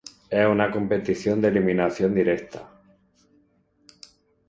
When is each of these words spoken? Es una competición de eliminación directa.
Es 0.31 0.47
una 0.47 0.71
competición 0.71 1.39
de 1.41 1.49
eliminación 1.49 2.15
directa. 2.15 2.67